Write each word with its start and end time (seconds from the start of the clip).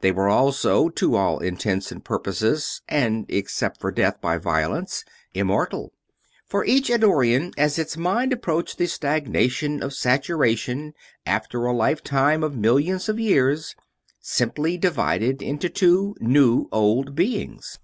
They 0.00 0.10
were 0.10 0.28
also, 0.28 0.88
to 0.88 1.14
all 1.14 1.38
intents 1.38 1.92
and 1.92 2.04
purposes 2.04 2.82
and 2.88 3.24
except 3.28 3.80
for 3.80 3.92
death 3.92 4.20
by 4.20 4.36
violence, 4.36 5.04
immortal. 5.34 5.92
For 6.48 6.64
each 6.64 6.90
Eddorian, 6.90 7.52
as 7.56 7.78
its 7.78 7.96
mind 7.96 8.32
approached 8.32 8.76
the 8.78 8.88
stagnation 8.88 9.80
of 9.80 9.94
saturation 9.94 10.94
after 11.24 11.64
a 11.64 11.72
lifetime 11.72 12.42
of 12.42 12.56
millions 12.56 13.08
of 13.08 13.20
years, 13.20 13.76
simply 14.20 14.78
divided 14.78 15.42
into 15.42 15.68
two 15.68 16.16
new 16.18 16.68
old 16.72 17.14
beings. 17.14 17.78